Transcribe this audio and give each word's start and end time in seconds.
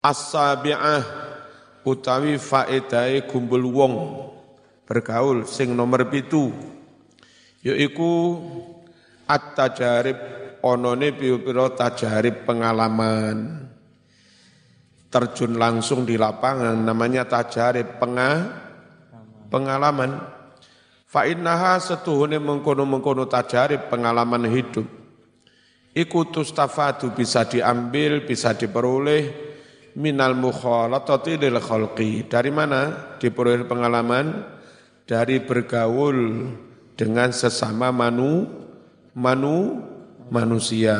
As-sabi'ah 0.00 1.04
utawi 1.84 2.40
faedahe 2.40 3.28
kumpul 3.28 3.68
wong 3.68 3.94
bergaul 4.88 5.44
sing 5.44 5.76
nomor 5.76 6.08
pitu 6.08 6.48
yaiku 7.60 8.40
at-tajarib 9.28 10.16
onone 10.64 11.12
piro-piro 11.12 11.76
tajarib 11.76 12.48
pengalaman. 12.48 13.68
Terjun 15.10 15.60
langsung 15.60 16.08
di 16.08 16.14
lapangan 16.14 16.80
namanya 16.80 17.26
tajarib 17.28 17.98
penga, 17.98 18.56
pengalaman. 19.52 20.16
Fa 21.10 21.26
innaha 21.26 21.76
setuhune 21.76 22.38
mengkono-mengkono 22.38 23.26
tajarib 23.26 23.90
pengalaman 23.90 24.46
hidup. 24.46 24.86
Iku 25.90 26.30
tustafadu 26.30 27.10
bisa 27.12 27.42
diambil 27.44 28.22
bisa 28.22 28.54
diperoleh 28.54 29.49
minal 30.00 30.32
mukhalatati 30.32 31.36
lil 31.36 31.60
khalqi. 31.60 32.24
Dari 32.24 32.48
mana? 32.48 33.12
Diperoleh 33.20 33.68
pengalaman 33.68 34.48
dari 35.04 35.44
bergaul 35.44 36.48
dengan 36.96 37.28
sesama 37.36 37.92
manu 37.92 38.48
manu 39.12 39.84
manusia. 40.32 40.96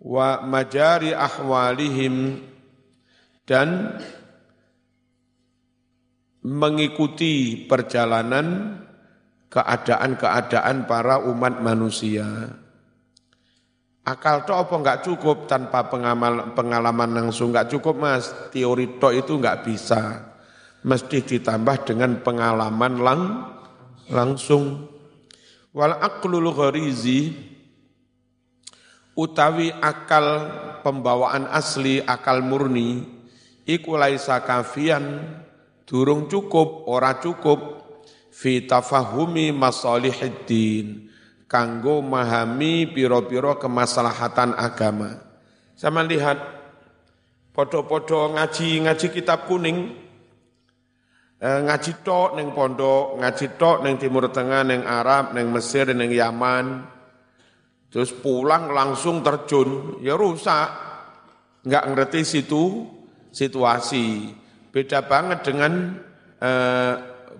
Wa 0.00 0.40
majari 0.40 1.12
ahwalihim 1.12 2.40
dan 3.44 3.98
mengikuti 6.46 7.66
perjalanan 7.66 8.78
keadaan-keadaan 9.50 10.86
para 10.86 11.22
umat 11.26 11.58
manusia. 11.58 12.54
Akal 14.06 14.46
toh 14.46 14.54
apa 14.54 14.74
enggak 14.78 15.02
cukup 15.02 15.50
tanpa 15.50 15.90
pengamal, 15.90 16.54
pengalaman 16.54 17.10
langsung 17.10 17.50
enggak 17.50 17.74
cukup 17.74 17.98
mas. 17.98 18.30
Teori 18.54 19.02
toh 19.02 19.10
itu 19.10 19.34
enggak 19.34 19.66
bisa. 19.66 20.30
Mesti 20.86 21.26
ditambah 21.26 21.82
dengan 21.82 22.22
pengalaman 22.22 22.94
lang, 23.02 23.20
langsung. 24.06 24.86
Wal 25.74 25.98
aqlul 25.98 26.54
gharizi 26.54 27.34
utawi 29.16 29.72
akal 29.72 30.54
pembawaan 30.84 31.48
asli, 31.50 31.98
akal 32.04 32.44
murni, 32.44 33.02
iku 33.66 33.98
laisa 33.98 34.44
kafian, 34.44 35.24
durung 35.88 36.30
cukup, 36.30 36.86
ora 36.86 37.18
cukup, 37.18 37.82
fi 38.30 38.68
tafahumi 38.68 39.50
masalihiddin, 39.50 41.10
kanggo 41.46 42.02
memahami 42.02 42.90
piro-piro 42.90 43.58
kemaslahatan 43.58 44.54
agama. 44.54 45.22
Sama 45.78 46.02
lihat, 46.02 46.38
podo-podo 47.54 48.34
ngaji, 48.34 48.86
ngaji 48.86 49.06
kitab 49.14 49.46
kuning, 49.46 49.94
eh, 51.38 51.60
ngaji 51.62 52.02
tok 52.02 52.34
neng 52.38 52.50
pondok, 52.54 53.18
ngaji 53.22 53.46
tok 53.58 53.86
neng 53.86 53.98
Timur 53.98 54.30
Tengah, 54.30 54.62
neng 54.66 54.82
Arab, 54.82 55.34
neng 55.34 55.52
Mesir, 55.54 55.90
neng 55.94 56.10
Yaman, 56.10 56.96
Terus 57.96 58.12
pulang 58.12 58.68
langsung 58.76 59.24
terjun, 59.24 60.02
ya 60.04 60.20
rusak. 60.20 60.68
Enggak 61.64 61.84
ngerti 61.88 62.20
situ 62.28 62.84
situasi. 63.32 64.36
Beda 64.68 65.00
banget 65.06 65.48
dengan 65.48 65.96
eh, 66.36 66.94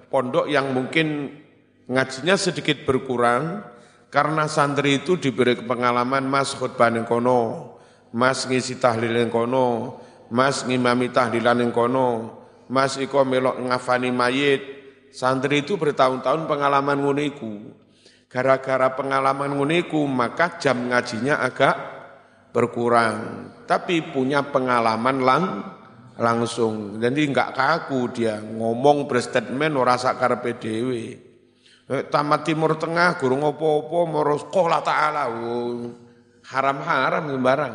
pondok 0.08 0.48
yang 0.48 0.72
mungkin 0.72 1.28
ngajinya 1.92 2.40
sedikit 2.40 2.88
berkurang 2.88 3.62
karena 4.16 4.48
santri 4.48 5.04
itu 5.04 5.20
diberi 5.20 5.60
pengalaman 5.60 6.24
mas 6.24 6.56
khutbah 6.56 6.88
yang 6.88 7.04
kono, 7.04 7.76
mas 8.16 8.48
ngisi 8.48 8.80
tahlil 8.80 9.12
yang 9.12 9.28
kono, 9.28 10.00
mas 10.32 10.64
ngimami 10.64 11.12
tahlilan 11.12 11.60
yang 11.60 11.68
kono, 11.68 12.32
mas 12.72 12.96
iko 12.96 13.28
melok 13.28 13.60
ngafani 13.60 14.08
mayit. 14.08 14.62
Santri 15.12 15.60
itu 15.60 15.76
bertahun-tahun 15.76 16.48
pengalaman 16.48 16.96
nguniku. 16.96 17.76
Gara-gara 18.32 18.96
pengalaman 18.96 19.52
nguniku 19.52 20.00
maka 20.08 20.56
jam 20.56 20.88
ngajinya 20.88 21.36
agak 21.36 21.76
berkurang. 22.56 23.52
Tapi 23.68 24.00
punya 24.16 24.48
pengalaman 24.48 25.16
lang 25.20 25.44
langsung. 26.16 26.96
Jadi 27.04 27.20
enggak 27.32 27.52
kaku 27.52 28.16
dia 28.16 28.40
ngomong 28.40 29.04
berstatement 29.04 29.76
ora 29.76 30.00
sak 30.00 30.16
karepe 30.16 30.56
dhewe. 30.56 31.25
Eh, 31.86 32.02
tamat 32.10 32.42
Timur 32.42 32.74
Tengah 32.74 33.14
guru 33.14 33.38
ngopo-opo 33.38 34.10
moro 34.10 34.34
sekolah 34.42 34.82
ta'ala. 34.82 35.30
Haram-haram 36.50 37.30
barang. 37.38 37.74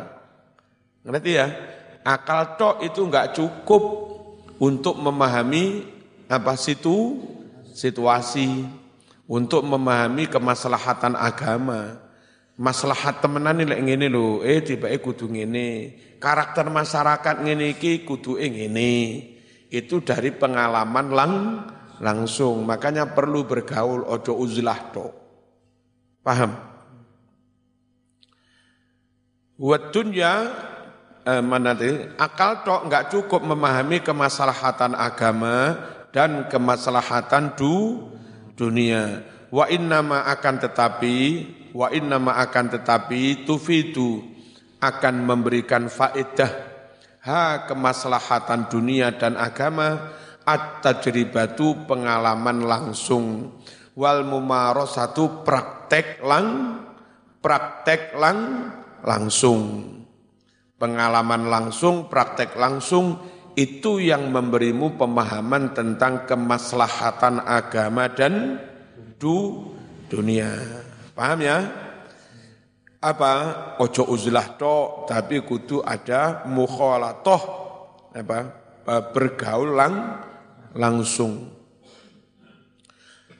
Ngerti 1.08 1.30
ya? 1.32 1.48
Akal 2.04 2.60
tok 2.60 2.84
itu 2.84 3.08
enggak 3.08 3.32
cukup 3.32 3.82
untuk 4.60 5.00
memahami 5.00 5.86
apa 6.28 6.52
situ 6.60 7.24
situasi 7.72 8.68
untuk 9.24 9.64
memahami 9.64 10.28
kemaslahatan 10.28 11.16
agama. 11.16 11.96
Maslahat 12.60 13.24
temenan 13.24 13.64
ini 13.64 13.80
ngene 13.80 14.06
lho, 14.12 14.44
eh 14.44 14.60
tiba 14.60 14.92
kudu 15.00 15.24
ngene. 15.32 15.96
Karakter 16.20 16.68
masyarakat 16.68 17.40
ngene 17.40 17.80
iki 17.80 18.04
kudu 18.04 18.36
ngene. 18.36 18.92
Itu 19.72 20.04
dari 20.04 20.36
pengalaman 20.36 21.06
lang 21.16 21.32
langsung. 22.00 22.64
Makanya 22.64 23.12
perlu 23.12 23.44
bergaul 23.44 24.06
ojo 24.06 24.32
uzlah 24.38 24.80
to. 24.94 25.06
Paham? 26.22 26.54
Buat 29.58 29.92
dunia 29.92 30.32
eh, 31.26 31.42
mana 31.42 31.76
akal 32.18 32.62
tok 32.62 32.88
nggak 32.88 33.12
cukup 33.12 33.42
memahami 33.42 34.00
kemaslahatan 34.00 34.94
agama 34.96 35.76
dan 36.14 36.46
kemaslahatan 36.46 37.58
du 37.58 38.06
dunia. 38.54 39.26
Wa 39.52 39.68
innama 39.68 40.24
akan 40.32 40.56
tetapi, 40.64 41.16
wa 41.76 41.92
innama 41.92 42.40
akan 42.40 42.72
tetapi 42.72 43.44
tufidu 43.44 44.24
akan 44.80 45.14
memberikan 45.22 45.86
faedah 45.86 46.72
ha 47.22 47.70
kemaslahatan 47.70 48.66
dunia 48.66 49.14
dan 49.14 49.38
agama 49.38 50.10
at-tajribatu 50.44 51.86
pengalaman 51.86 52.66
langsung 52.66 53.56
wal 53.94 54.24
mumarasatu 54.24 55.44
praktek 55.46 56.24
lang 56.24 56.78
praktek 57.42 58.16
lang 58.16 58.70
langsung 59.02 59.84
pengalaman 60.82 61.46
langsung 61.46 62.10
praktek 62.10 62.58
langsung 62.58 63.20
itu 63.54 64.00
yang 64.00 64.32
memberimu 64.32 64.96
pemahaman 64.96 65.76
tentang 65.76 66.24
kemaslahatan 66.24 67.44
agama 67.44 68.08
dan 68.08 68.56
du 69.20 69.68
dunia. 70.08 70.48
Paham 71.12 71.38
ya? 71.44 71.58
Apa? 73.02 73.32
Ojo 73.82 74.08
uzlah 74.08 74.56
to, 74.56 75.04
tapi 75.04 75.44
kudu 75.44 75.84
ada 75.84 76.46
mukhalatoh 76.48 77.42
apa? 78.14 78.38
Bergaul 79.12 79.78
lang, 79.78 79.94
langsung. 80.76 81.50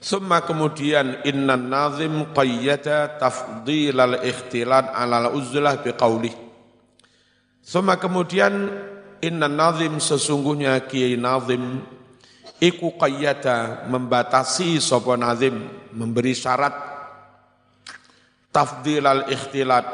Summa 0.03 0.43
kemudian 0.43 1.23
inna 1.23 1.55
nazim 1.55 2.35
qayyada 2.35 3.19
tafdil 3.23 3.95
al-ikhtilat 3.95 4.91
ala 4.91 5.31
al-uzlah 5.31 5.79
biqaulih. 5.79 6.35
Summa 7.63 7.95
kemudian 7.95 8.67
Inna 9.23 9.47
nazim 9.47 10.03
sesungguhnya 10.03 10.83
Kiai 10.91 11.15
Nazim 11.15 11.79
iku 12.59 12.99
qayyada 12.99 13.87
membatasi 13.87 14.83
sapa 14.83 15.15
nazim 15.15 15.63
memberi 15.95 16.35
syarat 16.35 16.75
tafdil 18.51 19.07
al 19.07 19.31
ikhtilat 19.31 19.87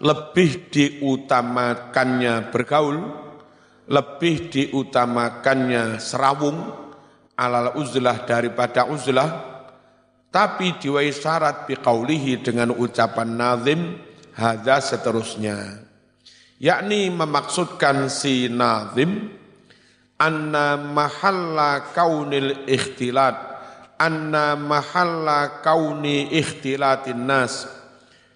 lebih 0.00 0.72
diutamakannya 0.72 2.48
bergaul 2.48 3.04
lebih 3.92 4.48
diutamakannya 4.48 6.00
serawung 6.00 6.88
alal 7.40 7.80
uzlah 7.80 8.28
daripada 8.28 8.84
uzlah 8.84 9.48
tapi 10.28 10.76
diwai 10.76 11.08
syarat 11.10 11.64
biqaulihi 11.64 12.44
dengan 12.44 12.70
ucapan 12.76 13.34
nazim 13.34 13.98
hadza 14.36 14.78
seterusnya. 14.78 15.88
Yakni 16.60 17.08
memaksudkan 17.08 18.12
si 18.12 18.46
nazim 18.52 19.32
anna 20.20 20.76
mahalla 20.76 21.90
kaunil 21.96 22.68
ikhtilat 22.68 23.34
anna 23.96 24.54
mahalla 24.54 25.64
kauni 25.64 26.28
ikhtilatin 26.36 27.24
nas 27.24 27.64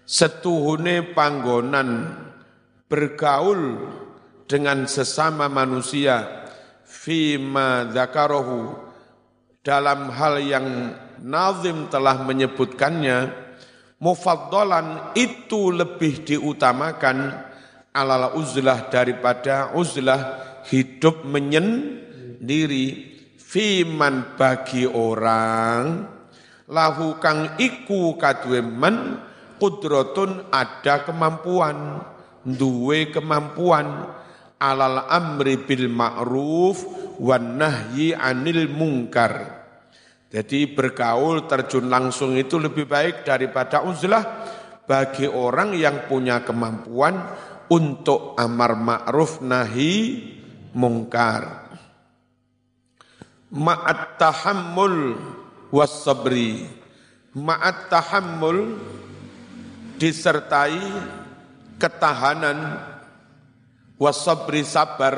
setuhune 0.03 1.13
panggonan 1.13 2.17
bergaul 2.89 3.87
dengan 4.49 4.85
sesama 4.89 5.49
manusia 5.49 6.49
fima 6.85 7.89
dzakarahu 7.89 8.84
dalam 9.65 10.13
hal 10.13 10.37
yang 10.45 10.93
nazim 11.25 11.89
telah 11.89 12.21
menyebutkannya 12.21 13.33
mufaddalan 13.97 15.17
itu 15.17 15.73
lebih 15.73 16.21
diutamakan 16.21 17.33
alal 17.89 18.37
uzlah 18.37 18.85
daripada 18.93 19.73
uzlah 19.73 20.37
hidup 20.69 21.25
menyendiri 21.25 23.17
fiman 23.41 24.37
bagi 24.37 24.85
orang. 24.85 26.13
Lahu 26.69 27.17
kang 27.21 27.57
iku 27.61 28.17
kadue 28.21 28.61
men 28.61 29.21
kudrotun 29.61 30.49
ada 30.49 31.05
kemampuan 31.05 32.01
duwe 32.41 33.13
kemampuan 33.13 34.09
alal 34.57 35.05
amri 35.09 35.61
bil 35.61 35.89
ma'ruf 35.89 36.81
wan 37.21 37.61
nahyi 37.61 38.17
anil 38.17 38.65
mungkar 38.67 39.54
jadi 40.29 40.67
bergaul 40.73 41.45
terjun 41.45 41.87
langsung 41.87 42.33
itu 42.35 42.57
lebih 42.57 42.89
baik 42.89 43.23
daripada 43.23 43.85
uzlah 43.85 44.25
bagi 44.85 45.29
orang 45.29 45.77
yang 45.77 46.09
punya 46.09 46.41
kemampuan 46.41 47.17
untuk 47.69 48.37
amar 48.37 48.77
ma'ruf 48.77 49.41
nahi 49.41 50.21
mungkar. 50.73 51.69
Ma'at 53.53 54.19
tahammul 54.19 55.17
was 55.71 56.03
sabri. 56.03 56.67
Ma'at 57.37 57.87
tahammul 57.87 58.75
disertai 59.95 60.83
ketahanan 61.79 62.79
was 63.95 64.19
sabri 64.19 64.67
sabar 64.67 65.15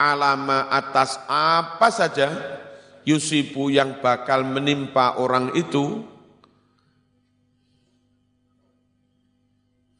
alama 0.00 0.68
atas 0.72 1.20
apa 1.28 1.88
saja 1.92 2.28
yusibu 3.06 3.70
yang 3.70 4.02
bakal 4.02 4.42
menimpa 4.42 5.16
orang 5.22 5.54
itu 5.54 6.02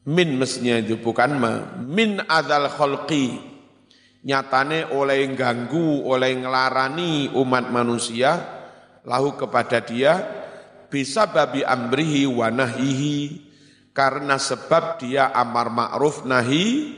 min 0.07 0.29
mestinya 0.35 0.77
itu 0.77 0.99
bukan 0.99 1.31
ma 1.39 1.53
min 1.81 2.19
adzal 2.27 2.67
khalqi 2.67 3.39
nyatane 4.27 4.91
oleh 4.91 5.23
ganggu 5.31 6.03
oleh 6.03 6.35
ngelarani 6.35 7.31
umat 7.31 7.71
manusia 7.71 8.35
lahu 9.07 9.39
kepada 9.39 9.79
dia 9.79 10.19
bisa 10.91 11.31
babi 11.31 11.63
amrihi 11.63 12.27
wa 12.27 12.51
nahyihi 12.51 13.47
karena 13.95 14.37
sebab 14.37 15.01
dia 15.01 15.33
amar 15.33 15.73
ma'ruf 15.73 16.21
nahi 16.27 16.93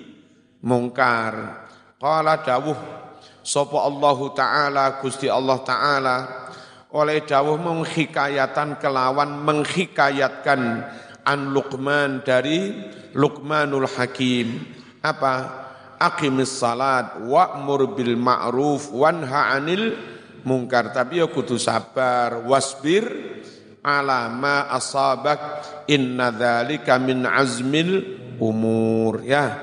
mungkar. 0.60 1.64
Qala 1.96 2.44
dawuh 2.44 2.76
Sopo 3.50 3.82
Allahu 3.82 4.38
Ta'ala, 4.38 5.02
Gusti 5.02 5.26
Allah 5.26 5.58
Ta'ala, 5.66 6.18
oleh 6.94 7.26
dawuh 7.26 7.58
menghikayatan 7.58 8.78
kelawan 8.78 9.42
menghikayatkan 9.42 10.86
an 11.26 11.40
Luqman 11.50 12.22
dari 12.22 12.78
Luqmanul 13.18 13.90
Hakim. 13.90 14.70
Apa? 15.02 15.66
Aqimis 15.98 16.62
salat 16.62 17.26
wa'mur 17.26 17.98
bil 17.98 18.14
ma'ruf 18.22 18.94
wanha 18.94 19.58
'anil 19.58 19.98
mungkar. 20.46 20.94
Tapi 20.94 21.18
ya 21.18 21.26
kudu 21.26 21.58
sabar, 21.58 22.46
wasbir 22.46 23.10
ala 23.82 24.30
ma 24.30 24.70
asabak 24.78 25.66
inna 25.90 26.30
dzalika 26.30 27.02
min 27.02 27.26
azmil 27.26 28.06
umur 28.38 29.26
ya. 29.26 29.58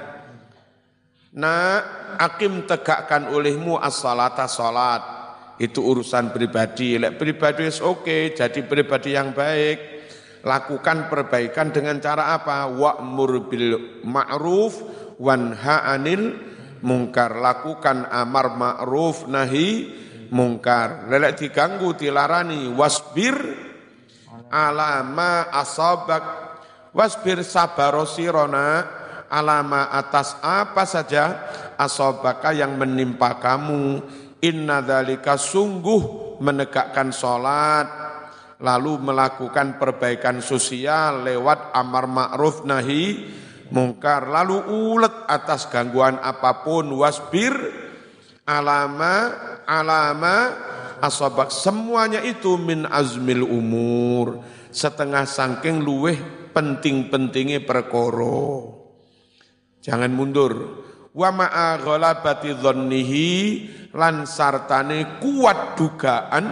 Nah, 1.38 1.95
akim 2.14 2.64
tegakkan 2.64 3.34
olehmu 3.34 3.74
as-salata 3.76 4.46
salat. 4.46 5.02
Itu 5.56 5.82
urusan 5.82 6.30
pribadi. 6.30 7.00
Lek 7.00 7.16
pribadi 7.16 7.66
oke, 7.66 8.04
okay, 8.04 8.22
jadi 8.36 8.60
pribadi 8.62 9.16
yang 9.16 9.32
baik. 9.32 9.98
Lakukan 10.46 11.10
perbaikan 11.10 11.74
dengan 11.74 11.98
cara 11.98 12.36
apa? 12.36 12.70
Wa'mur 12.70 13.50
bil 13.50 14.00
ma'ruf 14.06 14.78
wanha 15.18 15.90
'anil 15.90 16.38
mungkar. 16.84 17.40
Lakukan 17.40 18.06
amar 18.12 18.54
ma'ruf 18.54 19.26
nahi 19.26 19.90
mungkar. 20.30 21.08
Lelek 21.10 21.40
diganggu 21.40 21.96
dilarani 21.96 22.70
wasbir 22.76 23.34
alama 24.52 25.50
asabak 25.50 26.24
wasbir 26.94 27.42
sabarosirona 27.42 28.86
alama 29.28 29.90
atas 29.90 30.38
apa 30.42 30.84
saja 30.84 31.48
asobaka 31.76 32.52
yang 32.52 32.74
menimpa 32.76 33.38
kamu. 33.38 34.02
Inna 34.44 34.84
dalika 34.84 35.40
sungguh 35.40 36.36
menegakkan 36.44 37.08
sholat 37.08 37.88
lalu 38.60 39.00
melakukan 39.00 39.76
perbaikan 39.76 40.40
sosial 40.40 41.24
lewat 41.24 41.76
amar 41.76 42.08
ma'ruf 42.08 42.64
nahi 42.64 43.32
mungkar 43.72 44.28
lalu 44.28 44.60
ulet 44.68 45.28
atas 45.28 45.68
gangguan 45.68 46.16
apa 46.20 46.64
pun 46.64 46.88
wasbir 46.96 47.52
alama 48.44 49.32
alama 49.64 50.36
asobak. 51.00 51.52
Semuanya 51.52 52.20
itu 52.24 52.56
min 52.60 52.84
azmil 52.88 53.44
umur 53.44 54.40
setengah 54.68 55.24
sangking 55.24 55.80
luweh 55.80 56.16
penting-pentingnya 56.52 57.64
perkoro 57.64 58.75
jangan 59.86 60.10
mundur. 60.10 60.82
Wa 61.14 61.30
ma'a 61.30 61.78
ghalabati 61.78 62.58
dhannihi 62.58 63.28
lan 63.94 64.26
sartane 64.26 65.22
kuat 65.22 65.78
dugaan 65.78 66.46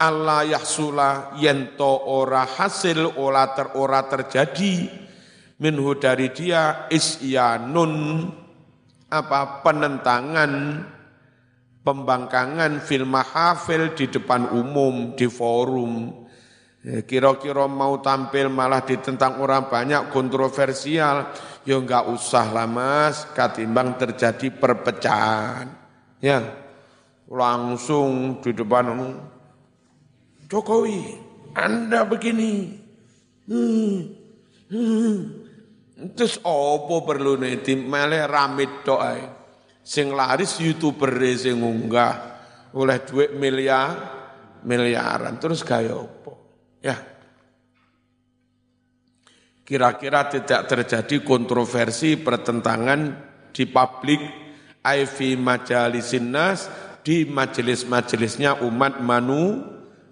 Allah 0.00 0.48
yahsula 0.48 1.36
yento 1.36 2.08
ora 2.08 2.46
hasil 2.46 3.20
ora 3.20 3.52
ter 3.52 3.74
ora 3.76 4.06
terjadi. 4.06 4.88
Minhu 5.60 5.92
dari 6.00 6.32
dia 6.32 6.88
isyanun 6.88 8.24
apa 9.12 9.60
penentangan 9.60 10.80
pembangkangan 11.84 12.80
fil 12.80 13.04
mahafil 13.04 13.92
di 13.92 14.08
depan 14.08 14.48
umum 14.56 15.12
di 15.12 15.28
forum 15.28 16.19
kira-kira 16.80 17.68
mau 17.68 18.00
tampil 18.00 18.48
malah 18.48 18.80
ditentang 18.80 19.36
orang 19.44 19.68
banyak 19.68 20.08
kontroversial, 20.08 21.28
ya 21.68 21.76
enggak 21.76 22.08
usah 22.08 22.48
lah 22.48 22.64
mas, 22.64 23.28
katimbang 23.36 24.00
terjadi 24.00 24.48
perpecahan. 24.48 25.68
Ya, 26.24 26.40
langsung 27.28 28.40
di 28.40 28.56
depan 28.56 28.96
Jokowi, 30.48 31.00
Anda 31.52 32.08
begini. 32.08 32.80
Hmm, 33.44 33.98
hmm. 34.72 35.16
Terus 36.16 36.40
opo 36.40 37.04
perlu 37.04 37.36
nanti 37.36 37.76
malah 37.76 38.24
ramit 38.24 38.88
doa. 38.88 39.36
Sing 39.84 40.16
laris 40.16 40.56
youtuber 40.60 41.12
sing 41.36 41.60
unggah 41.60 42.40
oleh 42.72 42.98
duit 43.04 43.36
miliar 43.36 44.20
miliaran 44.64 45.36
terus 45.40 45.60
gaya 45.64 45.96
opo. 45.96 46.19
Ya. 46.80 46.96
Kira-kira 49.68 50.26
tidak 50.26 50.66
terjadi 50.66 51.22
kontroversi 51.22 52.18
pertentangan 52.18 53.14
di 53.54 53.70
publik 53.70 54.18
aifi 54.82 55.38
majalisin 55.38 56.34
nas 56.34 56.66
di 57.06 57.28
majelis-majelisnya 57.28 58.66
umat 58.66 58.98
manu 58.98 59.62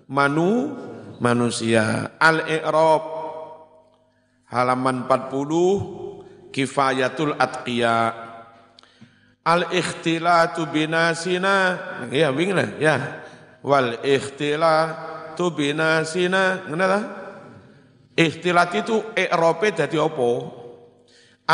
manu 0.07 0.79
manusia. 1.19 2.15
Al-I'rab 2.23 3.03
halaman 4.53 5.11
40 5.11 6.55
Kifayatul 6.55 7.35
Atqiya 7.37 8.29
Al-ikhtilatu 9.43 10.69
binasina 10.69 11.57
ya 12.13 12.29
winglah 12.29 12.77
ya 12.77 13.25
wal 13.65 13.97
ikhtilatu 14.05 15.18
tu 15.39 15.55
binasina 15.55 16.67
ngene 16.67 16.87
Ikhtilat 18.19 18.75
itu 18.75 18.99
i'rabe 19.15 19.71
dadi 19.71 19.95
apa? 19.95 20.31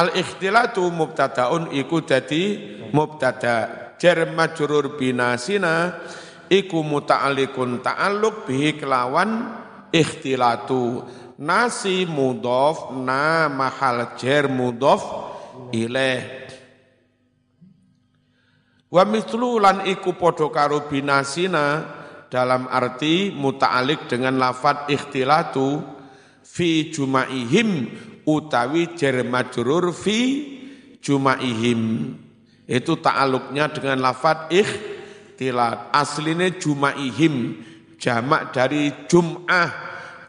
Al 0.00 0.16
ikhtilatu 0.16 0.88
mubtadaun 0.88 1.68
iku 1.76 2.00
dadi 2.00 2.56
mubtada. 2.88 3.92
Jar 4.00 4.24
majrur 4.32 4.96
binasina 4.96 6.00
iku 6.48 6.80
muta'alliqun 6.80 7.84
ta'alluq 7.84 8.48
bihi 8.48 8.80
kelawan 8.80 9.60
ikhtilatu. 9.92 11.04
Nasi 11.36 12.08
mudhof 12.08 12.96
na 12.96 13.52
mahal 13.52 14.16
jar 14.16 14.48
mudhof 14.48 15.04
ilaih. 15.68 16.48
Wa 18.88 19.04
mithlu 19.04 19.60
lan 19.60 19.84
iku 19.84 20.16
padha 20.16 20.48
karo 20.48 20.88
binasina 20.88 21.84
dalam 22.34 22.66
arti 22.66 23.30
muta'alik 23.30 24.10
dengan 24.10 24.34
lafat 24.42 24.90
ikhtilatu 24.90 25.86
fi 26.42 26.90
jumaihim 26.90 27.94
utawi 28.26 28.98
jar 28.98 29.22
majrur 29.22 29.94
fi 29.94 30.42
jumaihim. 30.98 32.10
Itu 32.66 32.98
ta'aluknya 32.98 33.70
dengan 33.70 34.02
lafat 34.02 34.50
ikhtilat. 34.50 35.94
Aslinya 35.94 36.50
jumaihim 36.58 37.62
jamak 38.02 38.50
dari 38.50 39.06
jum'ah 39.06 39.70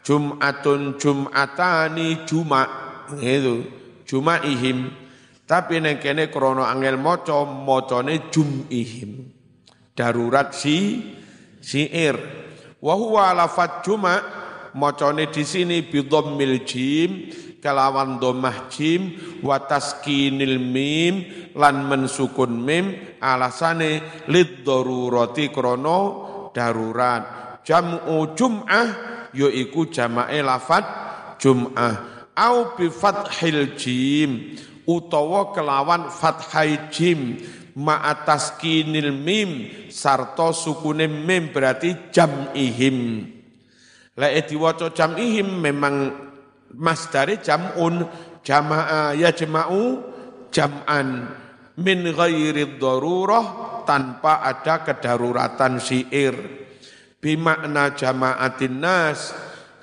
jum'atun 0.06 1.02
jum'atani 1.02 2.22
juma' 2.22 2.70
itu 3.18 3.66
jumaihim. 4.06 4.94
Tapi 5.42 5.82
neng 5.82 5.98
kene 5.98 6.30
krono 6.30 6.62
angel 6.62 7.02
moco, 7.02 7.42
mocone 7.46 8.30
jum'ihim. 8.30 9.26
Darurat 9.96 10.54
si 10.54 11.00
siir. 11.66 12.14
Wahuwa 12.78 13.34
lafat 13.34 13.82
juma, 13.82 14.22
mocone 14.78 15.26
di 15.34 15.42
sini 15.42 15.82
bidommil 15.82 16.62
jim, 16.62 17.26
kelawan 17.58 18.22
domah 18.22 18.70
jim, 18.70 19.10
mim, 20.62 21.14
lan 21.58 21.76
mensukun 21.90 22.54
mim, 22.62 23.18
alasane 23.18 24.22
lid 24.30 24.62
darurati 24.62 25.50
krono 25.50 25.98
darurat. 26.54 27.58
Jam'u 27.66 28.38
jum'ah, 28.38 28.88
yoiku 29.34 29.90
jama'e 29.90 30.38
lafat 30.46 30.84
jum'ah. 31.42 32.14
Au 32.36 32.76
bi 32.78 32.86
fathil 32.92 33.74
jim, 33.74 34.54
utawa 34.86 35.52
kelawan 35.52 36.08
fathai 36.08 36.88
jim 36.94 37.36
atas 37.84 38.56
kinil 38.56 39.12
mim 39.12 39.68
sarto 39.92 40.54
sukune 40.56 41.04
mim 41.10 41.52
berarti 41.52 42.08
jam'ihim 42.08 43.28
la 44.16 44.32
diwaca 44.32 44.94
jam'ihim 44.96 45.60
memang 45.60 46.14
masdari 46.72 47.38
jam'un 47.44 48.08
jama'a 48.46 49.12
ya 49.12 49.30
jama'u 49.34 50.14
jam'an. 50.54 51.08
Min 51.76 52.08
ghairi 52.08 52.80
darurah 52.80 53.82
tanpa 53.84 54.40
ada 54.40 54.80
kedaruratan 54.80 55.76
syair. 55.76 56.32
Bimakna 57.20 57.92
jama'atin 57.92 58.80
nas 58.80 59.36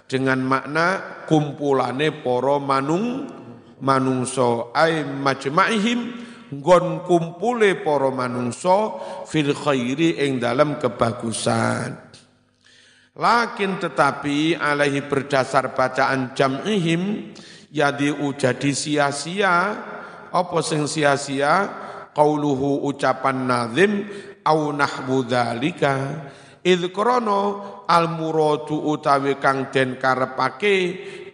dengan 0.09 0.41
makna 0.41 1.21
kumpulane 1.29 2.09
poro 2.23 2.57
manung 2.57 3.29
manungso 3.83 4.71
ay 4.71 5.03
majma'ihim 5.03 5.99
nggon 6.55 7.03
kumpule 7.03 7.83
para 7.83 8.09
manungso 8.09 8.97
fil 9.27 9.51
khairi 9.51 10.23
ing 10.23 10.39
dalam 10.39 10.79
kebagusan. 10.79 12.15
Lakin 13.13 13.77
tetapi 13.77 14.57
alaihi 14.57 15.05
berdasar 15.05 15.77
bacaan 15.77 16.33
jam'ihim 16.33 17.35
yadi 17.69 18.09
jadi 18.09 18.71
sia-sia 18.73 19.55
apa 20.33 20.57
sing 20.65 20.89
sia-sia? 20.89 21.85
Qauluhu 22.13 22.85
ucapan 22.85 23.49
nazim 23.49 24.05
au 24.45 24.69
nahwu 24.69 25.25
dzalika. 25.25 26.29
Idh 26.61 26.93
al 27.89 28.05
muradu 28.13 28.85
utawi 28.85 29.41
kang 29.41 29.73
den 29.73 29.97
karepake 29.97 30.77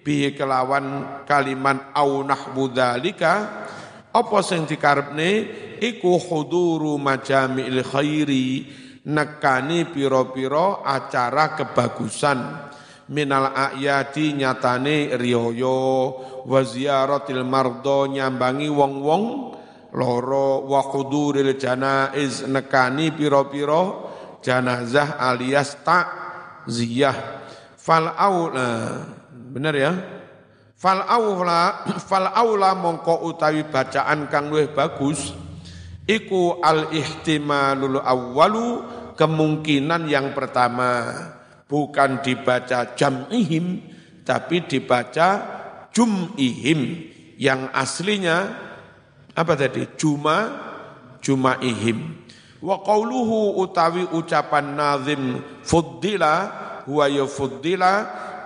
bi 0.04 0.32
kelawan 0.34 1.24
kaliman 1.28 1.94
au 1.96 2.24
nahwu 2.24 2.72
dzalika 2.72 3.34
apa 4.10 4.38
sing 4.42 4.66
dikarepne? 4.66 5.32
Iku 5.80 6.20
huduru 6.20 7.00
majami'il 7.00 7.88
khairi 7.88 8.68
nekani 9.08 9.88
piro-piro 9.88 10.84
acara 10.84 11.56
kebagusan. 11.56 12.68
Minal 13.10 13.56
ayati 13.56 14.36
nyatane 14.36 15.16
riyoyo 15.16 15.82
wa 16.46 16.60
ziyaratil 16.62 17.42
mardo 17.48 18.06
nyambangi 18.06 18.70
wong-wong 18.70 19.24
loro 19.98 20.68
wa 20.70 20.82
huduril 20.84 21.58
janaiz 21.58 22.46
nekani 22.46 23.10
piro-piro 23.16 23.84
janazah 24.44 25.16
alias 25.16 25.80
tak 25.82 26.08
ziyah. 26.70 27.18
Fal 27.80 28.14
aula 28.14 29.02
Benar 29.50 29.74
ya? 29.74 29.92
Fal 30.80 31.04
aula 31.04 31.90
fal 32.00 32.30
aula 32.32 32.78
mongko 32.78 33.28
utawi 33.28 33.68
bacaan 33.68 34.32
kang 34.32 34.48
luwih 34.48 34.72
bagus 34.72 35.36
iku 36.08 36.64
al 36.64 36.88
ihtimalul 36.96 38.00
awwalu 38.00 38.86
kemungkinan 39.18 40.08
yang 40.08 40.32
pertama. 40.38 41.12
Bukan 41.70 42.26
dibaca 42.26 42.98
jam'ihim 42.98 43.82
tapi 44.26 44.66
dibaca 44.66 45.28
jum'ihim. 45.94 47.12
Yang 47.40 47.62
aslinya 47.72 48.38
apa 49.38 49.54
tadi? 49.54 49.86
Juma 49.98 50.50
jumaihim. 51.24 52.26
Wa 52.60 52.84
qauluhu 52.84 53.60
utawi 53.64 54.04
ucapan 54.12 54.76
nazim 54.76 55.40
fuddila 55.64 56.52
huwa 56.84 57.08
ya 57.08 57.24
fuddila 57.24 57.94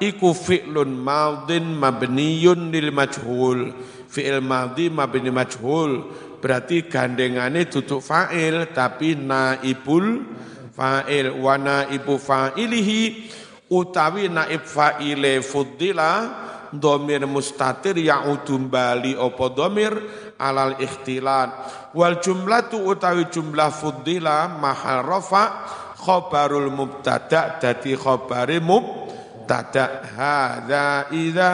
iku 0.02 0.32
fi'lun 0.32 0.94
madin 0.94 1.78
mabniyun 1.78 2.72
lil 2.72 2.90
majhul. 2.90 3.74
Fi'il 4.10 4.42
madhi 4.46 4.94
mabni 4.94 5.34
majhul. 5.34 6.10
Berarti 6.38 6.86
gandengane 6.86 7.66
tutuk 7.66 8.04
fa'il 8.04 8.70
tapi 8.74 9.18
naibul 9.18 10.22
fa'il. 10.74 11.34
Wa 11.34 11.58
naibu 11.58 12.20
fa'ilihi 12.20 13.02
utawi 13.74 14.30
naib 14.30 14.62
fa'ile 14.62 15.42
fuddila 15.42 16.12
domir 16.74 17.22
mustatir 17.30 17.98
ya'udum 17.98 18.70
bali 18.70 19.14
opo 19.14 19.50
domir 19.54 19.94
alal 20.42 20.78
ikhtilat. 20.82 21.50
Wal 21.94 22.18
jumlatu 22.18 22.82
utawi 22.82 23.30
jumlah 23.30 23.70
fuddila 23.70 24.50
mahal 24.58 25.06
rafa 25.06 25.46
khobarul 26.04 26.74
mubtada 26.74 27.62
dadi 27.62 27.96
khobari 27.96 28.60
mubtada 29.44 30.08
hadza 30.16 31.12
idza. 31.12 31.52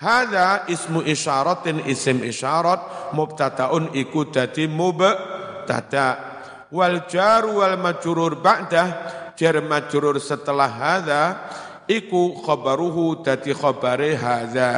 Hadza 0.00 0.64
ismu 0.66 1.04
isyaratin 1.04 1.84
isim 1.84 2.24
isyarat 2.24 3.12
mubtadaun 3.14 3.94
iku 3.94 4.26
dadi 4.32 4.66
mubtada. 4.66 6.08
Wal 6.72 7.06
jar 7.06 7.46
wal 7.46 7.76
majrur 7.76 8.40
ba'da 8.40 8.84
jar 9.36 9.60
majrur 9.60 10.16
setelah 10.18 10.70
hadza 10.72 11.22
iku 11.84 12.42
khabaruhu 12.42 13.22
dadi 13.22 13.52
khabare 13.54 14.16
hadza. 14.16 14.72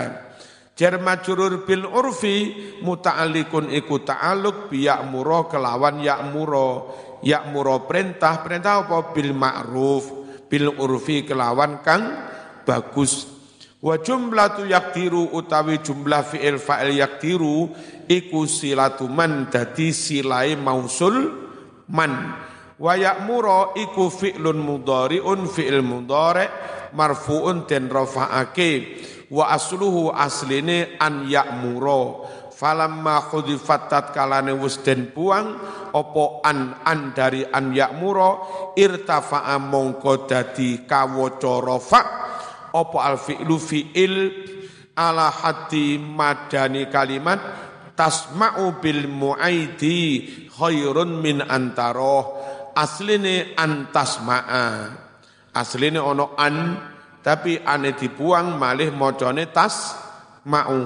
Jar 0.75 0.99
majrur 0.99 1.63
bil 1.63 1.87
urfi 1.87 2.37
muta'alliqun 2.83 3.71
iku 3.71 4.03
ta'alluq 4.03 4.75
bi 4.75 4.91
ya'muru 4.91 5.47
kelawan 5.47 6.03
ya'muru 6.03 6.69
ya'muru 7.23 7.87
perintah 7.87 8.43
perintah 8.43 8.83
apa? 8.83 9.15
Bil 9.15 9.31
ma'ruf 9.37 10.05
bil 10.51 10.67
urfi 10.67 11.23
kelawan 11.23 11.79
kang 11.87 12.32
bagus. 12.65 13.29
Wa 13.83 13.99
jumlatu 13.99 14.63
yaktiru 14.63 15.35
utawi 15.35 15.83
jumlah 15.83 16.23
fi'il 16.23 16.63
fa'il 16.63 17.03
yaktiru 17.03 17.75
iku 18.07 18.47
silatu 18.47 19.11
man 19.11 19.51
dadi 19.51 19.91
silai 19.91 20.55
mausul 20.55 21.31
man. 21.91 22.39
Wa 22.79 22.95
ya'muru 22.95 23.75
iku 23.79 24.07
fi'lun 24.07 24.59
mudhari'un 24.59 25.51
fi'il 25.51 25.83
mudhari' 25.83 26.47
marfu'un 26.95 27.67
den 27.67 27.91
rafa'ake 27.91 28.71
wa 29.33 29.51
asluhu 29.51 30.13
asline 30.13 31.01
an 31.01 31.27
ya'muru 31.27 32.29
falamma 32.53 33.27
khudifat 33.27 33.91
tatkalane 33.91 34.55
wis 34.55 34.79
den 34.87 35.11
buang 35.11 35.59
opo 35.91 36.39
an 36.47 36.79
an 36.87 37.11
dari 37.17 37.43
an 37.49 37.75
ya'muru 37.75 38.31
irtafa'a 38.79 39.59
mongko 39.59 40.29
dadi 40.29 40.87
kawaca 40.87 41.59
rafa' 41.59 42.32
apa 42.73 42.99
al 43.05 43.17
fi'lu 43.21 43.57
fi'il 43.61 44.17
ala 44.97 45.29
hati 45.29 45.97
madani 46.01 46.89
kalimat 46.89 47.41
tasma'u 47.97 48.81
bil 48.81 49.09
mu'aidi 49.09 50.01
khairun 50.53 51.21
min 51.21 51.45
antaro 51.45 52.41
asline 52.77 53.57
antasma'a 53.57 54.67
asline 55.53 56.01
ono 56.01 56.33
an 56.37 56.57
tapi 57.23 57.61
ane 57.61 57.95
dibuang 57.95 58.59
malih 58.59 58.91
mocone 58.91 59.53
tas 59.53 59.95
mau 60.49 60.81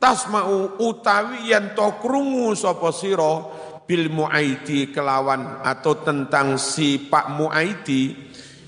tas 0.00 0.26
mau 0.32 0.80
utawi 0.80 1.52
yen 1.52 1.76
to 1.76 2.00
krungu 2.00 2.56
sapa 2.56 2.90
sira 2.90 3.34
bil 3.84 4.08
muaidi 4.08 4.88
kelawan 4.94 5.60
atau 5.60 6.00
tentang 6.00 6.56
si 6.56 6.96
Pak 7.10 7.34
Muaidi 7.34 8.14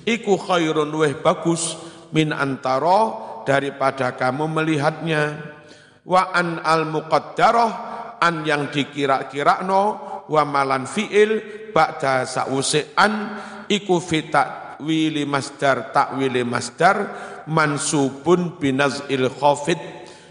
iku 0.05 0.37
khairun 0.37 0.93
weh 0.93 1.17
bagus 1.23 1.94
min 2.15 2.31
antara 2.31 3.01
daripada 3.43 4.15
kamu 4.15 4.47
melihatnya. 4.47 5.23
Wa 6.07 6.31
an 6.31 6.63
al 6.63 6.87
muqaddarah 6.89 7.71
an 8.23 8.47
yang 8.47 8.73
dikira-kirakno 8.73 9.83
wa 10.31 10.43
malan 10.49 10.89
fiil 10.89 11.43
ba'da 11.75 12.25
sa'use 12.25 12.97
an 12.97 13.13
iku 13.69 14.01
fi 14.01 14.31
ta'wili 14.31 15.29
masdar 15.29 15.93
ta'wili 15.93 16.41
masdar 16.47 16.97
mansubun 17.51 18.57
binaz'il 18.57 19.29
khafid 19.29 19.81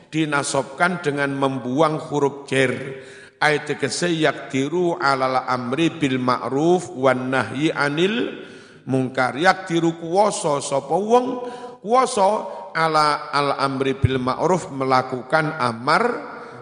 dinasobkan 0.10 1.02
dengan 1.02 1.34
membuang 1.34 1.98
huruf 2.10 2.46
jer. 2.46 3.02
Ayat 3.44 3.76
tegese 3.76 4.08
yaktiru 4.14 4.96
alal 5.02 5.44
amri 5.44 5.92
bil 5.92 6.22
ma'ruf 6.22 6.94
wan 6.96 7.34
nahyi 7.34 7.74
anil 7.74 8.46
mungkar. 8.88 9.36
Yaktiru 9.36 10.00
kuwasa 10.00 10.64
sapa 10.64 10.96
wong 10.96 11.44
kuasa 11.84 12.48
ala 12.72 13.30
al 13.30 13.60
amri 13.60 14.00
bil 14.00 14.18
ma'ruf 14.18 14.72
melakukan 14.72 15.60
amar 15.60 16.04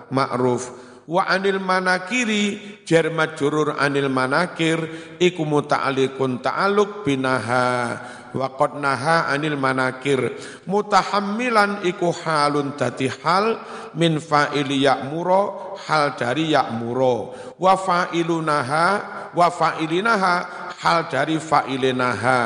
ma'ruf. 0.10 0.90
Wa 1.12 1.28
anil 1.28 1.60
manakiri 1.60 2.80
jar 2.88 3.12
majrur 3.12 3.75
anil 3.75 4.08
manakir 4.08 4.80
iku 5.20 5.44
muta'alliqun 5.44 6.40
ta'alluq 6.40 7.04
binaha 7.04 8.00
wa 8.32 8.48
qad 8.56 8.80
naha 8.80 9.28
anil 9.28 9.60
manakir. 9.60 10.40
Mutahammilan 10.66 11.84
iku 11.84 12.16
halun 12.16 12.80
dadi 12.80 13.12
hal 13.12 13.60
min 13.98 14.24
fa'ili 14.24 14.88
ya'muro 14.88 15.75
hal 15.84 16.16
dari 16.16 16.56
ya'muro. 16.56 17.36
Wa 17.60 17.75
fa'ilunaha 17.75 18.86
wa 19.36 19.48
fa'ilinaha 19.51 20.36
hal 20.81 21.07
dari 21.07 21.38
fa'ilinaha 21.38 22.39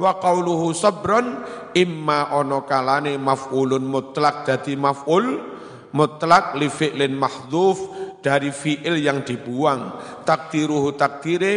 wa 0.00 0.12
qauluhu 0.16 0.72
sabron 0.72 1.44
imma 1.76 2.32
ono 2.32 2.64
kalane 2.64 3.20
maf'ulun 3.20 3.84
mutlak 3.84 4.48
dadi 4.48 4.74
maf'ul 4.74 5.52
mutlak 5.92 6.56
li 6.56 6.72
fi'lin 6.72 7.12
mahdhuf 7.12 7.78
dari 8.24 8.54
fi'il 8.54 9.02
yang 9.02 9.26
dibuang. 9.26 9.98
Takdiruhu 10.24 10.94
takdire 10.94 11.54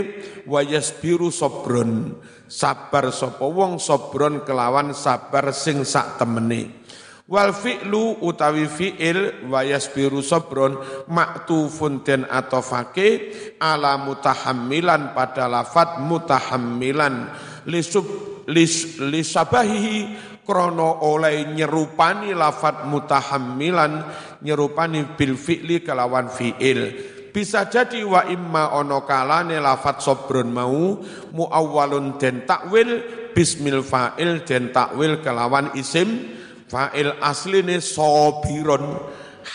wa 0.49 0.59
yasbiru 0.59 1.31
sabrun 1.31 2.17
sabar 2.45 3.09
sapa 3.09 3.45
wong 3.45 3.81
sabron 3.81 4.45
kelawan 4.45 4.93
sabar 4.93 5.49
sing 5.49 5.81
sak 5.81 6.21
temene 6.21 6.84
wal 7.25 7.53
fi'lu 7.57 8.21
utawi 8.21 8.69
fi'il 8.69 9.49
wa 9.49 9.65
yasbiru 9.65 10.21
sabrun 10.21 10.77
maktufun 11.09 12.05
den 12.05 12.29
atofake 12.29 13.33
ala 13.57 13.97
mutahammilan 13.97 15.17
pada 15.17 15.49
lafat 15.49 16.01
mutahammilan. 16.05 17.33
Lisub 17.65 18.05
lis, 18.45 19.01
lisabahihi 19.01 19.97
krono 20.45 21.01
oleh 21.01 21.49
nyerupani 21.49 22.29
lafat 22.37 22.85
mutahammilan 22.85 24.05
nyerupani 24.45 25.17
bil 25.17 25.33
fi'li 25.33 25.81
kelawan 25.81 26.29
fi'il. 26.29 27.13
Bisa 27.33 27.67
jadi 27.67 27.99
wa 28.05 28.23
imma 28.31 28.71
ono 28.79 29.03
kalane 29.03 29.59
lafat 29.59 29.99
sobrun 29.99 30.55
mau 30.55 31.01
muawwalun 31.35 32.15
den 32.15 32.47
takwil 32.47 33.03
bismil 33.35 33.83
fa'il 33.83 34.45
den 34.47 34.71
takwil 34.71 35.19
kelawan 35.19 35.73
isim 35.75 36.31
fa'il 36.69 37.13
asline 37.21 37.77
sobiron 37.81 38.99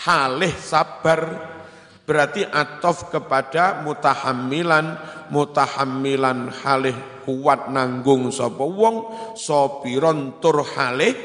halih 0.05 0.53
sabar. 0.55 1.51
Berarti 2.01 2.43
atof 2.43 3.13
kepada 3.13 3.83
mutahammilan. 3.85 4.99
Mutahammilan 5.31 6.51
halih 6.51 7.23
kuat 7.23 7.71
nanggung 7.71 8.33
sapa 8.35 8.63
wong. 8.67 8.95
Sabiron 9.39 10.41
tur 10.43 10.65
halih 10.75 11.15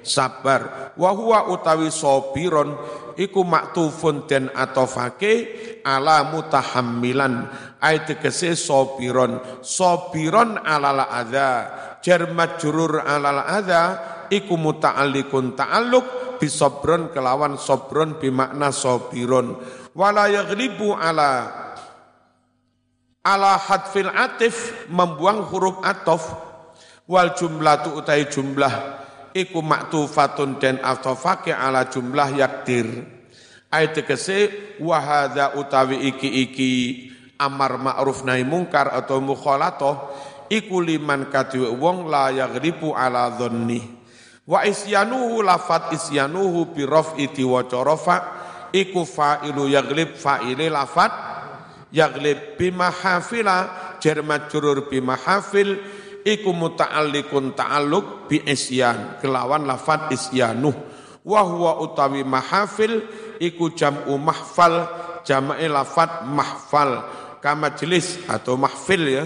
sabar. 0.00 0.94
Wa 0.96 1.10
huwa 1.12 1.52
utawi 1.52 1.92
sabiron 1.92 2.76
iku 3.18 3.44
maktufun 3.44 4.24
den 4.24 4.48
atofake 4.56 5.34
ala 5.84 6.32
mutahammilan. 6.32 7.52
Ayat 7.82 8.16
tegese 8.16 8.56
sabiron. 8.56 9.36
Sabiron 9.60 10.56
alal 10.64 11.02
adza. 11.02 11.50
Jar 12.00 12.24
majrur 12.32 13.04
alal 13.04 13.42
adza 13.46 14.11
iku 14.32 14.56
muta'alliqun 14.56 15.52
ta'alluq 15.52 16.40
bisabron 16.40 17.12
kelawan 17.12 17.60
sabron 17.60 18.16
bimakna 18.16 18.72
sabiron 18.72 19.60
wala 19.92 20.32
yaghlibu 20.32 20.96
ala 20.96 21.52
ala 23.22 23.60
hadfil 23.60 24.10
atif 24.10 24.88
membuang 24.90 25.46
huruf 25.46 25.78
atof. 25.84 26.50
Wal 27.02 27.34
jumlah 27.34 27.82
tu 27.82 27.98
utai 27.98 28.30
jumlah 28.30 28.72
iku 29.34 29.58
maktufatun 29.58 30.62
dan 30.62 30.78
atofake 30.80 31.50
ala 31.50 31.90
jumlah 31.90 32.30
yaktir 32.38 32.86
ayat 33.72 33.96
tegese 33.96 34.38
wahada 34.78 35.56
utawi 35.56 36.12
iki 36.12 36.28
iki 36.46 36.72
amar 37.40 37.80
ma'ruf 37.80 38.22
nahi 38.22 38.44
mungkar 38.44 38.92
atau 38.92 39.18
mukhalatoh 39.18 40.12
iku 40.52 40.84
liman 40.84 41.26
wong 41.80 42.06
la 42.06 42.30
yaghribu 42.30 42.92
ala 42.92 43.32
dhanni 43.32 44.01
wa 44.46 44.66
isyanuhu 44.66 45.42
lafat 45.42 45.92
isyanuhu 45.94 46.74
bi 46.74 46.86
raf'i 46.86 47.30
diwaca 47.30 47.82
rafa. 47.84 48.16
Iku 48.72 49.04
fa'ilu 49.04 49.68
yaghlib 49.68 50.16
fa'ile 50.16 50.72
lafat 50.72 51.12
yaglib 51.92 52.56
bimahafila 52.56 53.68
jar 54.00 54.24
majrur 54.24 54.88
bimahafil 54.88 55.76
iku 56.24 56.56
muta'alliqun 56.56 57.52
ta'alluq 57.52 58.32
bi 58.32 58.40
isyan 58.48 59.20
kelawan 59.20 59.68
lafat 59.68 60.08
isyanu 60.08 60.72
wa 61.20 61.40
huwa 61.44 61.84
utawi 61.84 62.24
mahafil 62.24 63.04
iku 63.36 63.76
jam'u 63.76 64.16
mahfal 64.16 64.88
jama'i 65.20 65.68
lafat 65.68 66.24
mahfal. 66.24 67.04
Kama 67.42 67.74
jelis 67.74 68.22
atau 68.30 68.54
mahfil 68.54 69.02
ya 69.04 69.24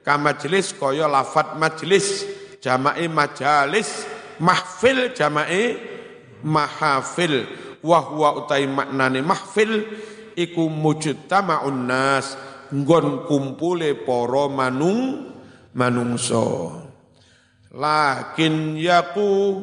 kama 0.00 0.34
jelis 0.40 0.72
kaya 0.72 1.04
lafat 1.04 1.60
majlis 1.60 2.24
jama'i 2.64 3.12
majalis 3.12 4.08
mahfil 4.40 5.14
jama'i 5.14 5.76
mahafil. 6.42 7.46
Wa 7.82 7.98
huwa 8.02 8.44
utai 8.44 8.66
maknane 8.66 9.22
mahfil. 9.22 9.84
Iku 10.38 10.70
mujtama'un 10.70 11.86
nas. 11.86 12.38
Nggon 12.68 13.24
kumpule 13.24 13.96
para 14.04 14.44
manung 14.52 15.32
manungso 15.72 16.88
lakin 17.74 18.74
yaku 18.74 19.62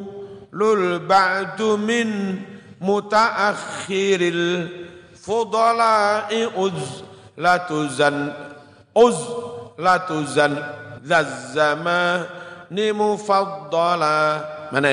lul 0.54 1.02
ba'du 1.02 1.76
min 1.76 2.40
mutaakhiril 2.78 4.70
fudala'i 5.18 6.46
uz 6.54 7.02
la 7.36 7.66
tuzan 7.66 8.30
uz 8.94 9.18
la 9.76 10.00
tuzan 10.06 10.54
zazzama 11.02 12.24
ni 12.70 12.94
mufaddala 12.94 14.16
mana 14.72 14.92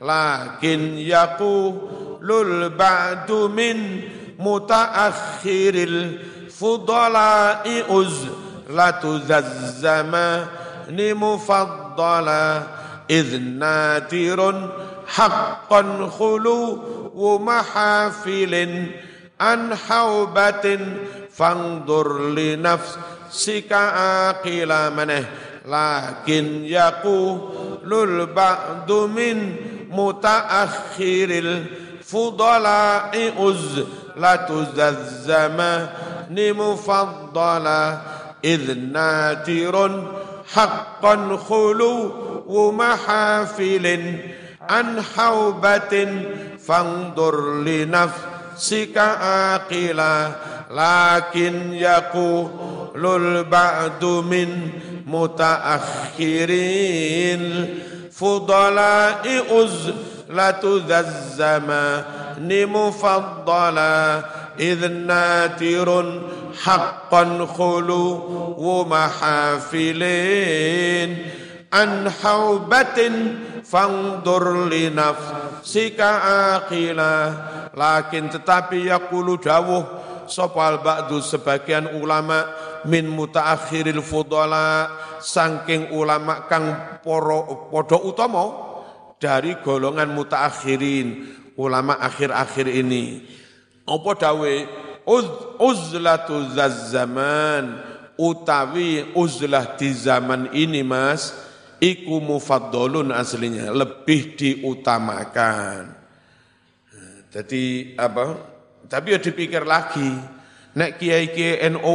lakin 0.00 1.00
yaku 1.00 1.56
lul 2.20 2.68
ba'du 2.72 3.48
min 3.48 3.78
mutaakhiril 4.36 6.20
fudala'i 6.52 7.84
uzlatu 7.88 9.20
zazzamani 9.24 11.08
mufaddala 11.16 12.44
idh 13.08 13.40
natirun 13.40 14.58
haqqan 15.08 16.08
khulu 16.12 16.58
mahafilin 17.40 18.92
an 19.40 19.72
haubatin 19.72 20.82
fangdur 21.32 22.32
li 22.36 22.56
nafsika 22.56 23.80
aqila 24.32 24.92
maneh 24.92 25.24
لكن 25.66 26.64
يقول 26.64 27.40
البعض 27.92 28.92
من 28.92 29.54
متأخر 29.90 31.28
الفضلاء 32.00 33.32
أزلة 33.38 34.66
ذا 34.76 34.88
الزمان 34.88 35.88
مفضلة 36.56 38.02
إذ 38.44 38.78
ناتر 38.78 40.04
حقا 40.54 41.38
خلو 41.48 42.72
محافل 42.72 44.16
عن 44.70 45.02
حوبة 45.02 46.22
فانظر 46.66 47.62
لنفسك 47.62 48.98
عاقلا 48.98 50.28
لكن 50.70 51.72
يقول 51.72 53.06
البعد 53.06 54.04
من 54.04 54.70
muta 55.06 55.78
akhirin 55.78 57.38
mutaakhirin 57.38 58.10
fudala'i 58.10 59.38
uzlatu 59.46 60.82
dzazzamani 60.82 62.66
mufaddala 62.66 64.26
idh 64.58 64.82
natirun 65.06 66.26
haqqan 66.58 67.46
khulu 67.46 68.02
mahafilin 68.90 70.10
an 71.70 72.10
haubatin 72.10 73.14
fangdur 73.62 74.66
linaf 74.66 75.20
sikah 75.62 76.58
akila 76.58 77.14
lakin 77.78 78.26
tetapi 78.26 78.90
yakulu 78.90 79.38
dawuh 79.38 79.84
sopal 80.26 80.82
ba'du 80.82 81.22
sebagian 81.22 81.94
ulama' 81.94 82.66
min 82.86 83.10
mutaakhiril 83.10 84.00
fudala 84.00 84.90
saking 85.20 85.92
ulama 85.92 86.46
kang 86.46 86.98
poro 87.02 87.68
podo 87.68 87.98
utama 88.06 88.44
dari 89.18 89.58
golongan 89.60 90.12
mutaakhirin 90.12 91.08
ulama 91.56 91.98
akhir-akhir 92.00 92.68
ini. 92.68 93.24
Apa 93.86 94.10
dawe 94.18 94.54
uz, 95.08 95.26
uzlatu 95.58 96.52
zaman 96.90 97.80
utawi 98.16 99.12
uzlah 99.12 99.76
di 99.76 99.92
zaman 99.92 100.50
ini 100.52 100.80
Mas 100.82 101.32
iku 101.80 102.20
mufaddalun 102.20 103.12
aslinya 103.12 103.72
lebih 103.72 104.36
diutamakan. 104.36 105.92
Jadi 107.32 107.94
apa? 108.00 108.56
Tapi 108.86 109.12
ya 109.12 109.20
dipikir 109.20 109.66
lagi, 109.66 110.08
nek 110.76 111.00
kiai 111.00 111.32
kiai 111.32 111.72
NU 111.72 111.92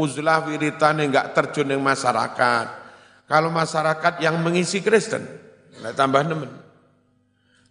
uzlah 0.00 0.48
wiritan 0.48 1.04
enggak 1.04 1.36
terjun 1.36 1.76
yang 1.76 1.84
masyarakat. 1.84 2.66
Kalau 3.28 3.52
masyarakat 3.52 4.20
yang 4.24 4.40
mengisi 4.40 4.80
Kristen, 4.80 5.24
nek 5.84 5.94
tambah 5.94 6.24
nemen. 6.24 6.50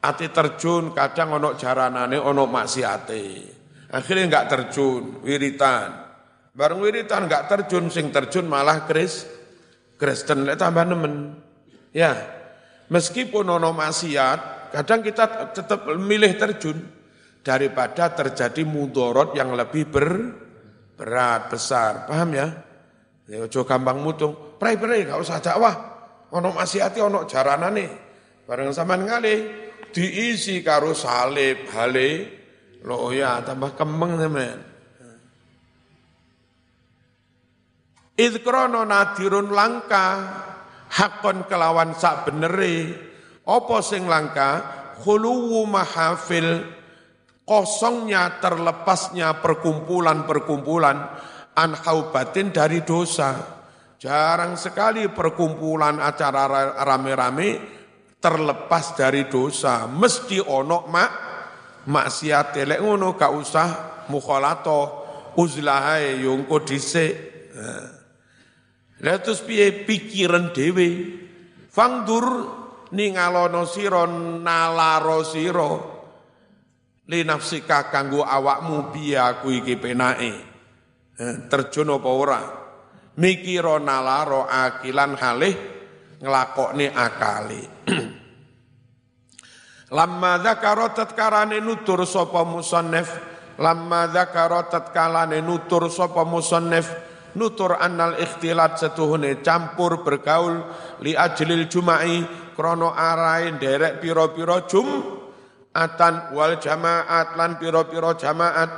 Ati 0.01 0.33
terjun 0.33 0.93
kadang 0.93 1.37
ono 1.37 1.53
jaranane 1.53 2.17
ono 2.17 2.49
maksiate. 2.49 3.25
Akhirnya 3.93 4.23
enggak 4.29 4.47
terjun 4.49 5.21
wiritan. 5.25 6.09
Bareng 6.53 6.81
wiritan 6.81 7.29
enggak 7.29 7.49
terjun 7.49 7.89
sing 7.93 8.09
terjun 8.09 8.49
malah 8.49 8.85
Kris 8.89 9.25
Kristen 10.01 10.49
nek 10.49 10.57
tambah 10.57 10.85
nemen. 10.85 11.37
Ya. 11.93 12.17
Meskipun 12.91 13.47
ono 13.47 13.71
maksiat, 13.71 14.73
kadang 14.75 14.99
kita 14.99 15.53
tetap 15.55 15.87
milih 15.95 16.35
terjun 16.35 16.75
daripada 17.39 18.11
terjadi 18.11 18.67
mudorot 18.67 19.31
yang 19.31 19.55
lebih 19.55 19.87
ber, 19.87 20.07
berat, 21.01 21.49
besar. 21.49 22.05
Paham 22.05 22.29
ya? 22.37 22.53
Ya 23.25 23.41
ojo 23.41 23.65
gampang 23.65 23.97
mutung. 23.97 24.37
Prai-prai 24.61 25.09
gak 25.09 25.17
usah 25.17 25.41
dakwah. 25.41 25.73
Ono 26.29 26.53
maksiati 26.53 27.01
ono 27.01 27.25
jaranane. 27.25 27.85
Bareng 28.45 28.69
sama 28.69 28.93
ngalih 29.01 29.71
diisi 29.89 30.61
karo 30.61 30.93
salib, 30.93 31.65
hale, 31.73 32.09
lo 32.85 33.09
ya 33.09 33.41
tambah 33.41 33.73
kemeng 33.73 34.13
teman. 34.21 34.59
Idkrono 38.15 38.85
nadirun 38.85 39.49
langka, 39.49 40.07
hakon 40.93 41.49
kelawan 41.49 41.97
sak 41.97 42.29
beneri, 42.29 42.93
opo 43.47 43.81
sing 43.81 44.05
langka, 44.05 44.61
khuluwu 45.01 45.65
mahafil, 45.65 46.61
kosongnya 47.51 48.39
terlepasnya 48.39 49.43
perkumpulan-perkumpulan 49.43 50.97
anhaubatin 51.51 52.55
dari 52.55 52.79
dosa. 52.87 53.59
Jarang 53.99 54.55
sekali 54.55 55.11
perkumpulan 55.11 55.99
acara 55.99 56.47
rame-rame 56.79 57.49
terlepas 58.23 58.95
dari 58.95 59.27
dosa. 59.27 59.83
Mesti 59.83 60.39
ono 60.39 60.87
mak 60.87 61.11
maksiat 61.91 62.55
lek 62.55 62.79
ngono 62.79 63.19
gak 63.19 63.33
usah 63.35 63.67
mukhalato 64.07 65.03
uzlahae 65.35 66.23
yungko 66.23 66.63
dhisik. 66.63 67.13
Lah 69.03 69.19
terus 69.19 69.43
piye 69.43 69.83
pikiran 69.83 70.55
dhewe? 70.55 70.89
Fangdur 71.67 72.25
ningalono 72.95 73.67
sira 73.67 74.07
nalaro 74.07 75.19
sira 75.27 75.99
li 77.11 77.27
nafsika 77.27 77.91
kanggo 77.91 78.23
awakmu 78.23 78.95
piye 78.95 79.19
aku 79.19 79.51
iki 79.51 79.75
penake 79.75 80.31
terjun 81.51 81.91
apa 81.91 82.09
ora 82.09 82.41
mikira 83.19 83.75
nalaro 83.83 84.47
akilan 84.47 85.19
halih 85.19 85.55
nglakokne 86.21 86.93
akali. 86.93 87.61
Lamma 89.97 90.39
dzakara 90.39 90.95
tatkarane 90.95 91.59
nutur 91.59 92.07
sapa 92.07 92.47
musannif 92.47 93.11
lamma 93.59 94.07
dzakara 94.07 94.71
tatkalane 94.71 95.43
nutur 95.43 95.91
sapa 95.91 96.23
musannif 96.23 96.87
nutur 97.35 97.75
annal 97.75 98.15
ikhtilat 98.15 98.79
setuhune 98.79 99.43
campur 99.43 99.99
bergaul 99.99 100.63
li 101.03 101.11
ajlil 101.11 101.67
juma'i 101.67 102.23
krono 102.55 102.95
arai 102.95 103.51
derek 103.59 103.99
piro-piro 103.99 104.63
jum 104.63 104.87
atan 105.71 106.35
wal 106.35 106.59
jamaat 106.59 107.39
lan 107.39 107.55
piro-piro 107.55 108.15
jamaat 108.15 108.69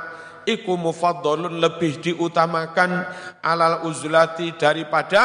iku 0.46 0.78
mufaddalun 0.78 1.58
lebih 1.58 1.98
diutamakan 2.00 3.04
alal 3.42 3.86
uzlati 3.88 4.54
daripada 4.54 5.22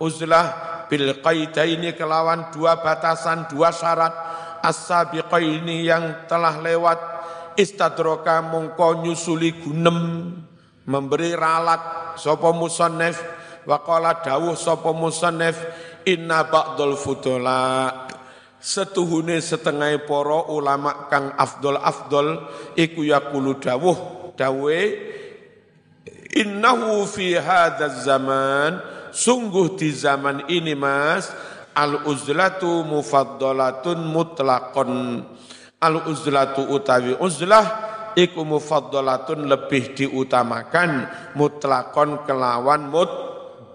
uzlah 0.00 0.46
bil 0.88 1.20
qaidaini 1.20 1.92
kelawan 1.92 2.48
dua 2.54 2.80
batasan 2.80 3.46
dua 3.50 3.70
syarat. 3.70 4.14
As-sabiqaini 4.58 5.86
yang 5.86 6.26
telah 6.26 6.58
lewat 6.58 6.98
istadroka 7.54 8.42
mongko 8.42 9.06
nyusuli 9.06 9.54
gunem 9.54 10.34
memberi 10.82 11.30
ralat 11.38 12.18
sapa 12.18 12.50
musannif 12.50 13.22
wa 13.62 13.78
qala 13.86 14.18
dawuh 14.18 14.58
sapa 14.58 14.90
musannif 14.90 15.54
inna 16.02 16.42
ba'dul 16.50 16.98
fudula 16.98 18.07
setuhune 18.58 19.38
setengah 19.38 20.02
para 20.04 20.50
ulama 20.50 21.06
kang 21.06 21.30
afdol 21.38 21.78
afdol 21.78 22.50
iku 22.74 23.06
yaqulu 23.06 23.58
dawuh 23.62 23.98
dawe 24.34 24.80
innahu 26.34 27.06
fi 27.06 27.38
hadzal 27.38 28.02
zaman 28.02 28.70
sungguh 29.14 29.78
di 29.78 29.94
zaman 29.94 30.46
ini 30.50 30.74
mas 30.74 31.30
al 31.74 32.06
uzlatu 32.10 32.82
mufaddalatun 32.82 33.98
mutlakon 34.02 35.22
al 35.78 35.96
uzlatu 36.10 36.66
utawi 36.66 37.14
uzlah 37.22 37.66
iku 38.18 38.42
mufaddalatun 38.42 39.46
lebih 39.46 39.94
diutamakan 39.94 41.06
mutlakon 41.38 42.26
kelawan 42.26 42.90
mut 42.90 43.10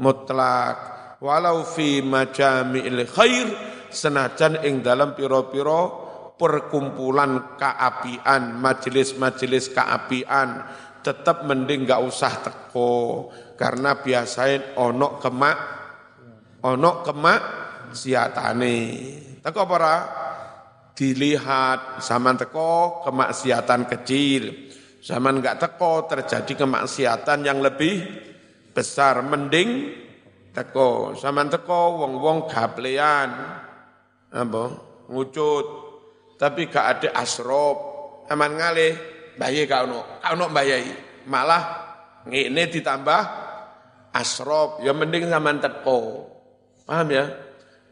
mutlak. 0.03 0.91
Walau 1.23 1.63
fi 1.63 2.03
majami'il 2.03 3.07
khair 3.07 3.47
senajan 3.93 4.65
ing 4.65 4.81
dalam 4.81 5.13
piro-piro 5.13 6.03
perkumpulan 6.33 7.55
keapian, 7.55 8.57
majelis-majelis 8.57 9.71
keapian, 9.71 10.65
tetap 11.05 11.45
mending 11.45 11.85
gak 11.85 12.01
usah 12.01 12.33
teko. 12.41 13.29
Karena 13.53 13.95
biasain 13.95 14.75
ono 14.75 15.21
kemak 15.21 15.57
ono 16.65 16.91
kemak 17.05 17.41
siatane. 17.93 18.77
Teko 19.43 19.61
para 19.67 19.95
dilihat 20.95 22.01
zaman 22.01 22.39
teko 22.39 23.03
kemaksiatan 23.05 23.85
kecil. 23.87 24.71
Zaman 25.03 25.43
enggak 25.43 25.59
teko 25.59 26.07
terjadi 26.07 26.63
kemaksiatan 26.63 27.43
yang 27.43 27.59
lebih 27.59 28.03
besar. 28.71 29.19
Mending 29.21 29.91
teko. 30.55 31.13
Zaman 31.19 31.51
teko 31.51 32.03
wong-wong 32.03 32.47
gaplean 32.47 33.62
apa? 34.33 34.63
Ngucut. 35.07 35.65
Tapi 36.41 36.67
gak 36.67 36.85
ada 36.99 37.09
asrop 37.21 37.77
aman 38.27 38.57
ngalih. 38.57 38.93
Bayi 39.33 39.65
kau 39.65 39.89
no 39.89 40.21
kau 40.21 40.37
no 40.37 40.45
bayi 40.53 40.93
malah 41.25 41.63
ini 42.29 42.69
ditambah 42.69 43.21
asrob. 44.13 44.81
Ya 44.81 44.91
mending 44.91 45.29
zaman 45.29 45.61
teko. 45.61 46.29
Paham 46.83 47.09
ya? 47.13 47.25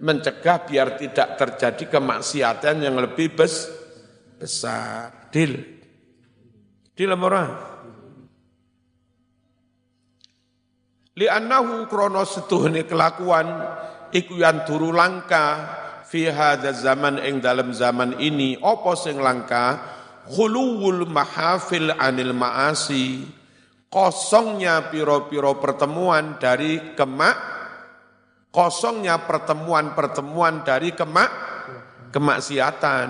Mencegah 0.02 0.66
biar 0.66 0.98
tidak 0.98 1.38
terjadi 1.38 1.86
kemaksiatan 1.94 2.82
yang 2.82 2.98
lebih 2.98 3.38
bes, 3.38 3.70
besar. 4.42 5.30
Dil 5.30 5.82
dil 6.92 7.18
ora 7.18 7.46
li'annahu 11.18 11.90
krono 11.90 12.22
setuhne 12.28 12.86
kelakuan 12.86 13.48
iku 14.14 14.38
yang 14.38 14.68
turu 14.68 14.94
langka 14.94 15.81
fi 16.12 16.28
hadza 16.28 16.76
zaman 16.76 17.24
ing 17.24 17.40
dalam 17.40 17.72
zaman 17.72 18.20
ini 18.20 18.60
apa 18.60 18.92
sing 19.00 19.24
langka? 19.24 19.80
Khuluwul 20.28 21.08
mahafil 21.08 21.96
anil 21.96 22.36
maasi. 22.36 23.24
Kosongnya 23.88 24.92
piro-piro 24.92 25.60
pertemuan 25.60 26.40
dari 26.40 26.96
kemak 26.96 27.36
kosongnya 28.52 29.24
pertemuan-pertemuan 29.24 30.68
dari 30.68 30.92
kemak 30.92 31.32
kemaksiatan. 32.12 33.08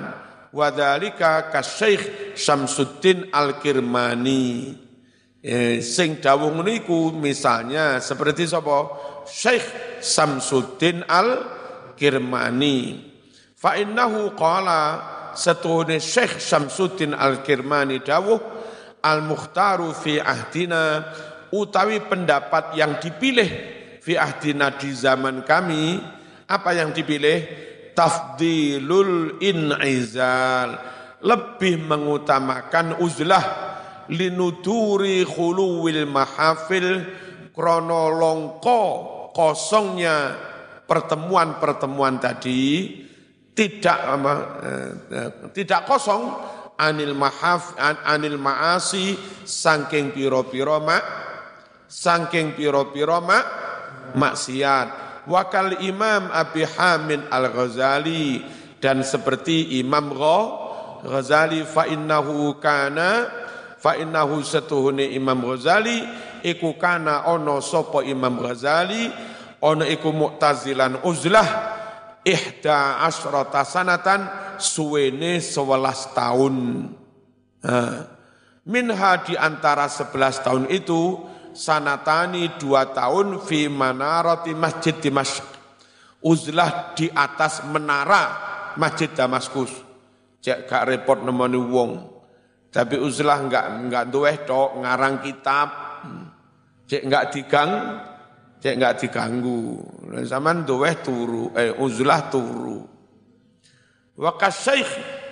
Wadhalika 0.53 1.49
kasyekh 1.53 2.33
Syamsuddin 2.37 3.29
Al-Kirmani. 3.33 4.77
Eh, 5.41 5.81
sing 5.81 6.21
dawung 6.21 6.61
niku 6.61 7.09
misalnya 7.13 7.97
seperti 7.97 8.45
sapa? 8.45 8.93
Syekh 9.25 9.65
Samsuddin 10.01 11.05
Al-Kirmani 11.05 11.60
fa 13.55 13.71
innahu 13.77 14.33
qala 14.37 14.81
setuhune 15.37 16.01
Syekh 16.01 16.41
Syamsuddin 16.41 17.15
Al-Kirmani 17.15 18.03
dawuh 18.03 18.39
al-mukhtaru 19.01 19.95
fi 19.95 20.19
ahdina 20.19 21.05
utawi 21.55 22.03
pendapat 22.03 22.75
yang 22.75 22.99
dipilih 22.99 23.49
fi 24.01 24.17
ahdina 24.17 24.75
di 24.75 24.91
zaman 24.91 25.45
kami 25.45 26.01
apa 26.51 26.75
yang 26.75 26.91
dipilih? 26.91 27.69
Tafdilul 27.91 29.43
in'izal 29.43 30.79
lebih 31.21 31.75
mengutamakan 31.85 33.03
uzlah 33.03 33.43
linuduri 34.07 35.27
khuluwil 35.27 36.07
mahafil 36.07 37.03
kronolongko 37.51 38.81
kosongnya 39.35 40.39
pertemuan-pertemuan 40.91 42.19
tadi 42.19 42.99
tidak 43.55 43.99
apa, 44.03 44.33
eh, 44.59 44.91
eh, 45.07 45.29
tidak 45.55 45.87
kosong. 45.87 46.23
Anil 46.81 47.13
mahaf 47.13 47.77
an, 47.77 48.01
anil 48.03 48.41
maasi 48.41 49.13
saking 49.45 50.11
piro-piro 50.17 50.81
mak 50.81 51.03
saking 51.85 52.57
piro-piro 52.57 53.21
mak 53.21 53.45
maksiat. 54.17 54.87
Wakal 55.29 55.77
Imam 55.85 56.33
Abi 56.33 56.65
Hamid 56.65 57.29
Al-Ghazali 57.29 58.41
dan 58.81 59.05
seperti 59.05 59.77
Imam 59.77 60.09
Ghazali 61.05 61.61
fa 61.69 61.85
innahu 61.85 62.57
kana 62.57 63.29
fa 63.77 63.93
innahu 63.93 64.41
satuhune 64.41 65.05
Imam 65.13 65.37
Ghazali 65.45 66.01
iku 66.41 66.81
kana 66.81 67.29
ono 67.29 67.61
sapa 67.61 68.01
Imam 68.01 68.41
Ghazali 68.41 69.30
ono 69.61 69.85
iku 69.85 70.09
Mu'tazilan 70.09 71.05
uzlah 71.05 71.47
ihda 72.25 73.05
asrata 73.05 73.65
sanatan 73.65 74.29
suwene 74.57 75.41
sewelas 75.41 76.09
tahun. 76.13 76.89
minha 78.61 79.11
di 79.21 79.37
antara 79.37 79.85
sebelas 79.89 80.41
tahun 80.41 80.69
itu 80.69 81.17
sanatani 81.53 82.57
dua 82.57 82.89
tahun 82.89 83.41
fi 83.41 83.69
manarati 83.69 84.53
masjid 84.57 84.97
Dimashq. 84.97 85.45
Uzlah 86.21 86.93
di 86.93 87.09
atas 87.09 87.65
menara 87.65 88.51
Masjid 88.77 89.09
Damaskus. 89.09 89.73
Cek 90.37 90.69
gak 90.69 90.85
repot 90.85 91.17
nemoni 91.17 91.57
wong. 91.57 91.91
Tapi 92.69 92.95
uzlah 93.01 93.41
enggak 93.41 93.65
enggak 93.67 94.05
duwe 94.13 94.33
tok 94.45 94.79
ngarang 94.79 95.19
kitab. 95.25 95.67
Cek 96.85 97.01
enggak 97.09 97.25
digang, 97.33 97.71
cek 98.61 98.77
enggak 98.77 98.97
diganggu. 99.01 99.81
Zaman 100.21 100.63
duwe 100.63 101.01
turu, 101.01 101.49
eh 101.57 101.73
uzlah 101.73 102.29
turu. 102.29 102.85
Wakas 104.21 104.55
Syekh 104.69 104.91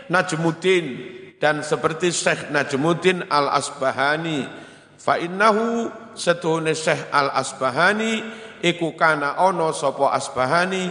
Najmuddin 0.09 0.85
dan 1.37 1.61
seperti 1.61 2.09
Syekh 2.09 2.49
Najmuddin 2.49 3.29
Al-Asbahani 3.29 4.49
fa 4.97 5.21
innahu 5.21 5.93
setuhune 6.17 6.73
Syekh 6.73 7.13
Al-Asbahani 7.13 8.25
iku 8.65 8.97
kana 8.97 9.37
ono 9.45 9.69
sapa 9.77 10.09
Asbahani 10.17 10.89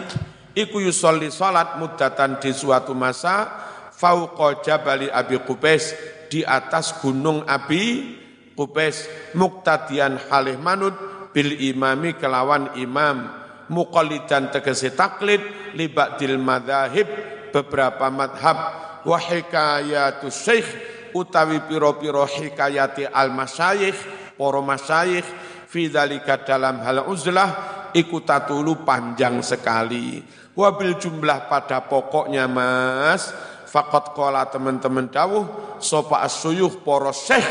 iku 0.54 0.78
yusolli 0.78 1.34
salat 1.34 1.76
muddatan 1.82 2.38
di 2.38 2.54
suatu 2.54 2.94
masa 2.94 3.50
fauqa 3.90 4.62
jabali 4.62 5.10
Abi 5.10 5.42
Qubais 5.42 5.90
di 6.30 6.46
atas 6.46 7.02
gunung 7.02 7.42
Abi 7.50 8.14
Qubais 8.54 9.10
muktadian 9.34 10.22
halih 10.30 10.54
manut 10.60 11.07
bil 11.32 11.56
imami 11.58 12.16
kelawan 12.16 12.76
imam. 12.78 13.46
Muqallidan 13.68 14.48
tegese 14.48 14.96
taklid 14.96 15.44
libadil 15.76 16.40
madzahib 16.40 17.08
beberapa 17.52 18.08
madhab. 18.08 18.58
Wa 19.04 19.20
hikayatus 19.20 20.34
syekh 20.34 20.68
utawi 21.12 21.64
piro-piro 21.64 22.24
hikayati 22.24 23.08
al 23.08 23.32
masyayikh 23.32 23.96
para 24.36 24.60
masyayikh 24.60 25.26
fi 25.68 25.92
dalam 25.92 26.80
hal 26.80 27.04
uzlah 27.08 27.50
iku 27.92 28.24
tatulu 28.24 28.84
panjang 28.84 29.40
sekali. 29.44 30.20
Wabil 30.58 30.98
jumlah 30.98 31.46
pada 31.46 31.86
pokoknya 31.86 32.50
mas, 32.50 33.30
fakot 33.70 34.10
kola 34.16 34.48
teman-teman 34.50 35.06
dawuh, 35.06 35.78
sopa 35.78 36.26
asyuyuh 36.26 36.82
poro 36.82 37.14
syekh 37.14 37.46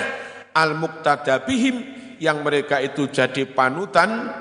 al 0.51 0.75
muktada 0.75 1.39
bihim, 1.47 2.06
yang 2.19 2.41
mereka 2.45 2.81
itu 2.81 3.09
jadi 3.09 3.45
panutan, 3.49 4.31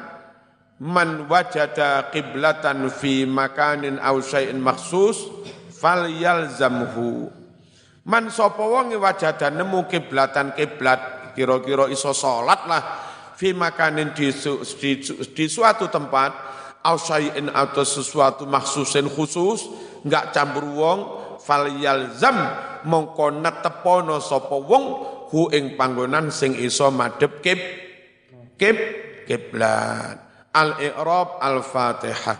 man 0.82 1.24
wajada 1.30 2.12
kiblatan 2.12 2.88
fi 2.92 3.24
makanin 3.24 3.96
au 4.00 4.20
syai'in 4.20 4.60
maksus, 4.60 5.28
fal 5.72 6.08
yalzamhu. 6.08 7.32
Man 8.06 8.30
sapa 8.30 8.62
wong 8.62 8.94
wajada 8.96 9.50
nemu 9.50 9.90
kiblatan 9.90 10.54
kiblat, 10.54 11.32
kira-kira 11.34 11.90
iso 11.90 12.14
salat 12.14 12.64
lah, 12.70 12.82
fi 13.34 13.50
makanin 13.52 14.14
di, 14.14 14.30
di, 14.78 14.90
di 15.32 15.44
suatu 15.50 15.90
tempat, 15.90 16.46
au 16.86 16.96
syai'in 16.96 17.50
atau 17.50 17.82
sesuatu 17.82 18.46
maksusin 18.46 19.10
khusus 19.10 19.66
enggak 20.06 20.30
campur 20.30 20.62
wong 20.70 20.98
fal 21.42 21.66
yalzam 21.66 22.38
mongko 22.86 23.42
netepono 23.42 24.22
sapa 24.22 24.54
wong 24.54 24.84
hu 25.30 25.50
ing 25.50 25.74
panggonan 25.74 26.30
sing 26.30 26.54
iso 26.54 26.90
madhep 26.92 27.42
kib 27.42 27.60
kib 28.60 28.78
kiblat. 29.26 30.16
Al 30.56 30.80
i'rab 30.80 31.36
al 31.42 31.60
fatihah 31.60 32.38